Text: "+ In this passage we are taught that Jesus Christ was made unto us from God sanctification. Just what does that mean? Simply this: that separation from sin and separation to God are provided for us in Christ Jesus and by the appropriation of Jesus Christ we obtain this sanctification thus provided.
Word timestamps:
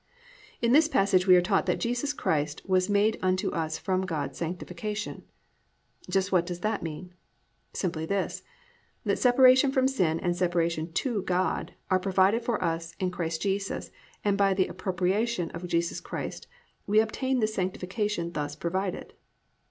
"+ 0.33 0.61
In 0.63 0.71
this 0.71 0.87
passage 0.87 1.27
we 1.27 1.35
are 1.35 1.43
taught 1.43 1.67
that 1.67 1.79
Jesus 1.79 2.11
Christ 2.11 2.63
was 2.67 2.89
made 2.89 3.19
unto 3.21 3.51
us 3.51 3.77
from 3.77 4.01
God 4.01 4.35
sanctification. 4.35 5.25
Just 6.09 6.31
what 6.31 6.47
does 6.47 6.61
that 6.61 6.81
mean? 6.81 7.13
Simply 7.73 8.07
this: 8.07 8.41
that 9.03 9.19
separation 9.19 9.71
from 9.71 9.87
sin 9.87 10.19
and 10.19 10.35
separation 10.35 10.91
to 10.93 11.21
God 11.21 11.75
are 11.91 11.99
provided 11.99 12.41
for 12.43 12.63
us 12.63 12.95
in 12.99 13.11
Christ 13.11 13.43
Jesus 13.43 13.91
and 14.25 14.39
by 14.39 14.55
the 14.55 14.65
appropriation 14.69 15.51
of 15.51 15.67
Jesus 15.67 16.01
Christ 16.01 16.47
we 16.87 16.99
obtain 16.99 17.39
this 17.39 17.53
sanctification 17.53 18.31
thus 18.31 18.55
provided. 18.55 19.13